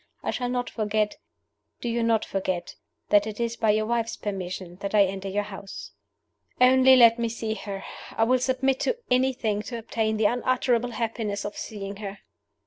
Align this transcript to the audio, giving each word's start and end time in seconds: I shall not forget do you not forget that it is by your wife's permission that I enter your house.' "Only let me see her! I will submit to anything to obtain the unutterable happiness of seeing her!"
I 0.23 0.31
shall 0.31 0.49
not 0.49 0.67
forget 0.67 1.17
do 1.79 1.87
you 1.87 2.01
not 2.01 2.25
forget 2.25 2.73
that 3.09 3.27
it 3.27 3.39
is 3.39 3.55
by 3.55 3.69
your 3.69 3.85
wife's 3.85 4.15
permission 4.17 4.77
that 4.77 4.95
I 4.95 5.03
enter 5.05 5.29
your 5.29 5.43
house.' 5.43 5.91
"Only 6.59 6.95
let 6.95 7.19
me 7.19 7.29
see 7.29 7.53
her! 7.53 7.83
I 8.17 8.23
will 8.23 8.39
submit 8.39 8.79
to 8.79 8.97
anything 9.11 9.61
to 9.61 9.77
obtain 9.77 10.17
the 10.17 10.25
unutterable 10.25 10.93
happiness 10.93 11.45
of 11.45 11.55
seeing 11.55 11.97
her!" 11.97 12.17